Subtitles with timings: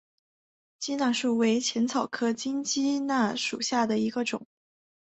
[0.79, 4.47] 鸡纳树为茜草科金鸡纳属下的一个种。